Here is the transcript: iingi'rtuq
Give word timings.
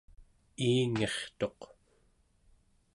iingi'rtuq 0.67 1.59